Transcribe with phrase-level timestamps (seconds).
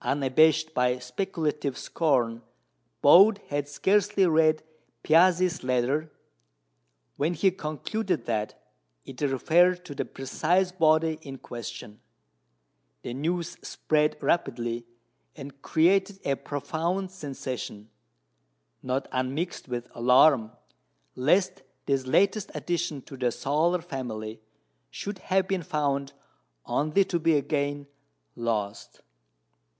[0.00, 2.40] Unabashed by speculative scorn,
[3.02, 4.62] Bode had scarcely read
[5.02, 6.12] Piazzi's letter
[7.16, 8.64] when he concluded that
[9.04, 12.00] it referred to the precise body in question.
[13.02, 14.86] The news spread rapidly,
[15.34, 17.90] and created a profound sensation,
[18.84, 20.52] not unmixed with alarm
[21.16, 24.40] lest this latest addition to the solar family
[24.92, 26.12] should have been found
[26.64, 27.88] only to be again
[28.36, 29.00] lost.